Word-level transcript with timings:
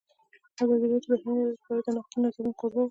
ازادي 0.63 0.85
راډیو 0.91 0.99
د 1.03 1.05
بهرنۍ 1.11 1.41
اړیکې 1.43 1.63
په 1.65 1.71
اړه 1.73 1.81
د 1.85 1.87
نقدي 1.97 2.17
نظرونو 2.23 2.57
کوربه 2.59 2.77
وه. 2.77 2.79